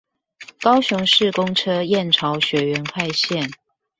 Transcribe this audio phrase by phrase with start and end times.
[0.59, 3.51] 高雄市公車燕巢學園快線